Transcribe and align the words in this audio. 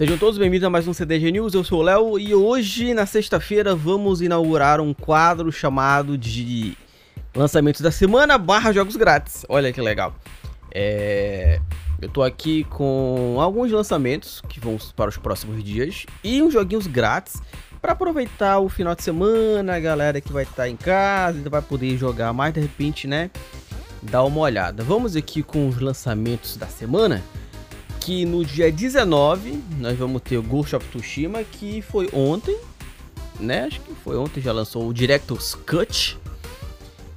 Sejam 0.00 0.16
todos 0.16 0.38
bem-vindos 0.38 0.64
a 0.64 0.70
mais 0.70 0.88
um 0.88 0.94
CDG 0.94 1.30
News, 1.30 1.52
eu 1.52 1.62
sou 1.62 1.80
o 1.80 1.82
Léo 1.82 2.18
e 2.18 2.34
hoje, 2.34 2.94
na 2.94 3.04
sexta-feira, 3.04 3.76
vamos 3.76 4.22
inaugurar 4.22 4.80
um 4.80 4.94
quadro 4.94 5.52
chamado 5.52 6.16
de 6.16 6.74
lançamentos 7.36 7.82
da 7.82 7.90
semana 7.90 8.38
barra 8.38 8.72
jogos 8.72 8.96
grátis. 8.96 9.44
Olha 9.46 9.70
que 9.74 9.78
legal. 9.82 10.14
É... 10.72 11.60
Eu 12.00 12.08
tô 12.08 12.22
aqui 12.22 12.64
com 12.64 13.36
alguns 13.38 13.70
lançamentos 13.70 14.40
que 14.48 14.58
vão 14.58 14.78
para 14.96 15.10
os 15.10 15.18
próximos 15.18 15.62
dias 15.62 16.06
e 16.24 16.42
uns 16.42 16.54
joguinhos 16.54 16.86
grátis 16.86 17.42
para 17.78 17.92
aproveitar 17.92 18.58
o 18.58 18.70
final 18.70 18.94
de 18.94 19.02
semana, 19.02 19.76
a 19.76 19.80
galera 19.80 20.18
que 20.18 20.32
vai 20.32 20.44
estar 20.44 20.62
tá 20.62 20.68
em 20.70 20.76
casa, 20.76 21.46
vai 21.50 21.60
poder 21.60 21.98
jogar 21.98 22.32
mais 22.32 22.54
de 22.54 22.60
repente, 22.60 23.06
né? 23.06 23.30
Dar 24.00 24.24
uma 24.24 24.40
olhada. 24.40 24.82
Vamos 24.82 25.14
aqui 25.14 25.42
com 25.42 25.68
os 25.68 25.78
lançamentos 25.78 26.56
da 26.56 26.68
semana 26.68 27.22
que 28.10 28.24
no 28.24 28.44
dia 28.44 28.72
19 28.72 29.62
nós 29.78 29.96
vamos 29.96 30.20
ter 30.22 30.36
o 30.36 30.42
Ghost 30.42 30.74
of 30.74 30.84
Tsushima, 30.88 31.44
que 31.44 31.80
foi 31.80 32.08
ontem, 32.12 32.58
né? 33.38 33.66
Acho 33.66 33.80
que 33.82 33.94
foi 33.94 34.16
ontem, 34.16 34.40
já 34.40 34.52
lançou 34.52 34.88
o 34.88 34.92
Director's 34.92 35.54
Cut. 35.54 36.18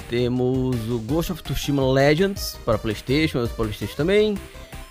Temos 0.08 0.76
o 0.88 1.00
Ghost 1.00 1.32
of 1.32 1.42
Tsushima 1.42 1.84
Legends 1.92 2.60
para 2.64 2.78
PlayStation, 2.78 3.48
para 3.48 3.56
PlayStation 3.56 3.96
também. 3.96 4.38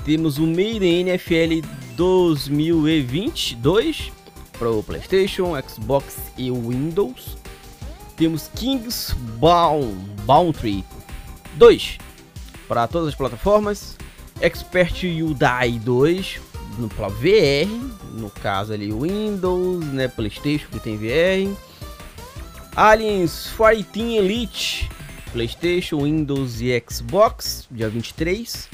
Temos 0.04 0.38
o 0.38 0.42
Maiden 0.42 1.08
NFL 1.08 1.64
2022 1.94 4.10
para 4.58 4.72
o 4.72 4.82
PlayStation, 4.82 5.52
Xbox 5.62 6.16
e 6.36 6.50
Windows. 6.50 7.36
Temos 8.16 8.50
King's 8.56 9.14
Bound 9.38 9.94
Boundary 10.26 10.84
2 11.58 11.98
para 12.66 12.88
todas 12.88 13.10
as 13.10 13.14
plataformas. 13.14 13.96
Expert 14.42 15.04
UDI 15.04 15.78
2 15.78 16.40
no 16.76 16.88
VR, 16.88 17.68
no 18.18 18.28
caso 18.28 18.72
ali 18.72 18.92
Windows, 18.92 19.84
né, 19.86 20.08
PlayStation 20.08 20.66
que 20.70 20.80
tem 20.80 20.96
VR. 20.96 21.56
Aliens 22.74 23.48
Fighting 23.48 24.16
Elite, 24.16 24.90
PlayStation, 25.32 26.02
Windows 26.02 26.60
e 26.60 26.82
Xbox, 26.90 27.68
dia 27.70 27.88
23. 27.88 28.68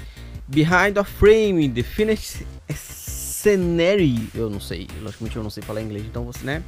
Behind 0.47 0.97
a 0.97 1.05
Frame, 1.05 1.69
The 1.69 1.83
Finished 1.83 2.47
Scenery, 2.73 4.31
eu 4.35 4.49
não 4.49 4.61
sei, 4.61 4.89
logicamente 5.03 5.37
eu 5.37 5.43
não 5.43 5.51
sei 5.51 5.63
falar 5.63 5.83
inglês, 5.83 6.07
então 6.07 6.25
você, 6.25 6.45
né? 6.45 6.63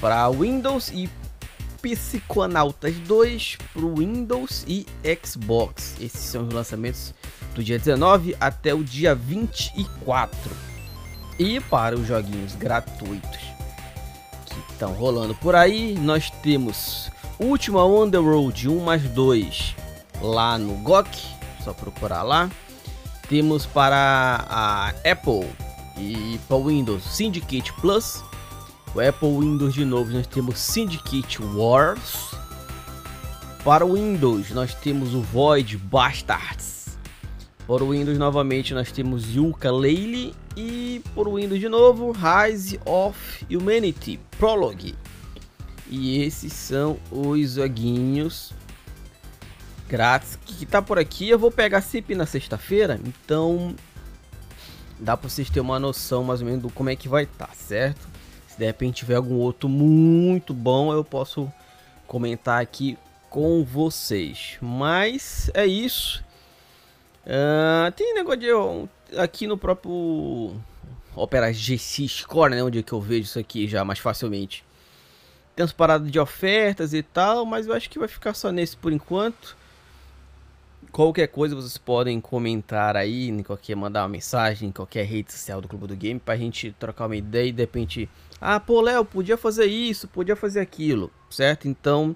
Para 0.00 0.30
Windows 0.30 0.90
e 0.90 1.10
Psiconautas 1.84 2.94
2 3.00 3.58
para 3.74 3.82
Windows 3.82 4.64
e 4.66 4.86
Xbox. 5.22 5.96
Esses 6.00 6.20
são 6.20 6.48
os 6.48 6.54
lançamentos 6.54 7.12
do 7.54 7.62
dia 7.62 7.78
19 7.78 8.34
até 8.40 8.72
o 8.72 8.82
dia 8.82 9.14
24. 9.14 10.32
E 11.38 11.60
para 11.60 11.94
os 11.94 12.06
joguinhos 12.06 12.54
gratuitos 12.54 13.38
que 14.46 14.72
estão 14.72 14.94
rolando 14.94 15.34
por 15.34 15.54
aí, 15.54 15.94
nós 15.98 16.30
temos 16.42 17.10
Última 17.38 17.84
On 17.84 18.10
The 18.10 18.16
Road 18.16 18.66
1 18.66 18.80
mais 18.82 19.02
2 19.02 19.76
lá 20.22 20.56
no 20.56 20.76
GOG, 20.76 21.10
só 21.62 21.74
procurar 21.74 22.22
lá. 22.22 22.50
Temos 23.28 23.66
para 23.66 24.46
a 24.48 24.88
Apple 24.88 25.50
e 25.98 26.40
para 26.48 26.56
o 26.56 26.68
Windows 26.68 27.04
Syndicate 27.04 27.74
Plus. 27.74 28.24
O 28.94 29.00
Apple 29.00 29.40
Windows 29.40 29.74
de 29.74 29.84
novo 29.84 30.12
nós 30.12 30.26
temos 30.26 30.58
Syndicate 30.58 31.42
Wars. 31.42 32.34
Para 33.64 33.84
o 33.84 33.94
Windows 33.94 34.50
nós 34.50 34.74
temos 34.74 35.14
o 35.14 35.20
Void 35.20 35.76
Bastards 35.76 36.74
por 37.66 37.82
Windows 37.82 38.18
novamente 38.18 38.74
nós 38.74 38.92
temos 38.92 39.34
Yooka-Laylee 39.34 40.34
e 40.54 41.02
por 41.14 41.32
Windows 41.34 41.58
de 41.58 41.68
novo 41.68 42.12
Rise 42.12 42.78
of 42.84 43.18
Humanity 43.50 44.20
Prologue. 44.38 44.94
E 45.88 46.22
esses 46.22 46.52
são 46.52 46.98
os 47.10 47.54
joguinhos 47.54 48.52
grátis 49.88 50.38
que 50.44 50.66
tá 50.66 50.82
por 50.82 50.98
aqui. 50.98 51.28
Eu 51.28 51.38
vou 51.38 51.50
pegar 51.50 51.80
sempre 51.80 52.14
na 52.14 52.26
sexta-feira, 52.26 53.00
então 53.02 53.74
dá 55.00 55.16
para 55.16 55.28
vocês 55.28 55.48
terem 55.48 55.62
uma 55.62 55.78
noção 55.78 56.22
mais 56.22 56.40
ou 56.40 56.46
menos 56.46 56.62
do 56.62 56.70
como 56.70 56.90
é 56.90 56.96
que 56.96 57.08
vai 57.08 57.24
estar, 57.24 57.46
tá, 57.46 57.54
certo? 57.54 58.13
Se 58.54 58.58
de 58.60 58.66
repente 58.66 58.98
tiver 58.98 59.16
algum 59.16 59.34
outro 59.34 59.68
muito 59.68 60.54
bom, 60.54 60.92
eu 60.92 61.02
posso 61.02 61.52
comentar 62.06 62.62
aqui 62.62 62.96
com 63.28 63.64
vocês. 63.64 64.58
Mas 64.62 65.50
é 65.54 65.66
isso. 65.66 66.22
Uh, 67.26 67.90
tem 67.96 68.14
negócio 68.14 68.38
de. 68.38 69.18
Aqui 69.18 69.48
no 69.48 69.58
próprio 69.58 70.54
Opera 71.16 71.52
GC 71.52 72.06
Score, 72.06 72.54
né? 72.54 72.62
Onde 72.62 72.78
é 72.78 72.82
que 72.84 72.92
eu 72.92 73.00
vejo 73.00 73.22
isso 73.22 73.40
aqui 73.40 73.66
já 73.66 73.84
mais 73.84 73.98
facilmente. 73.98 74.64
Tem 75.56 75.64
umas 75.64 75.72
paradas 75.72 76.08
de 76.08 76.20
ofertas 76.20 76.94
e 76.94 77.02
tal, 77.02 77.44
mas 77.44 77.66
eu 77.66 77.74
acho 77.74 77.90
que 77.90 77.98
vai 77.98 78.06
ficar 78.06 78.34
só 78.34 78.52
nesse 78.52 78.76
por 78.76 78.92
enquanto. 78.92 79.56
Qualquer 80.92 81.26
coisa 81.26 81.56
vocês 81.56 81.76
podem 81.76 82.20
comentar 82.20 82.96
aí, 82.96 83.42
qualquer 83.42 83.74
mandar 83.74 84.02
uma 84.02 84.10
mensagem 84.10 84.68
em 84.68 84.72
qualquer 84.72 85.04
rede 85.04 85.32
social 85.32 85.60
do 85.60 85.66
Clube 85.66 85.88
do 85.88 85.96
Game 85.96 86.20
pra 86.20 86.36
gente 86.36 86.70
trocar 86.78 87.06
uma 87.06 87.16
ideia 87.16 87.48
e 87.48 87.52
de 87.52 87.62
repente, 87.62 88.08
ah, 88.46 88.60
pô, 88.60 88.82
Léo, 88.82 89.06
podia 89.06 89.38
fazer 89.38 89.64
isso, 89.64 90.06
podia 90.06 90.36
fazer 90.36 90.60
aquilo, 90.60 91.10
certo? 91.30 91.66
Então, 91.66 92.14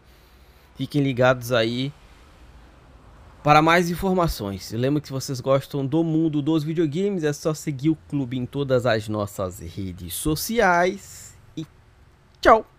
fiquem 0.76 1.02
ligados 1.02 1.52
aí 1.52 1.90
para 3.42 3.62
mais 3.62 3.88
informações, 3.88 4.70
lembro 4.72 5.00
que 5.00 5.08
se 5.08 5.12
vocês 5.12 5.40
gostam 5.40 5.86
do 5.86 6.04
mundo 6.04 6.42
dos 6.42 6.62
videogames, 6.62 7.24
é 7.24 7.32
só 7.32 7.54
seguir 7.54 7.88
o 7.88 7.96
clube 8.10 8.36
em 8.36 8.44
todas 8.44 8.84
as 8.84 9.08
nossas 9.08 9.60
redes 9.60 10.12
sociais. 10.12 11.34
E 11.56 11.66
tchau! 12.42 12.77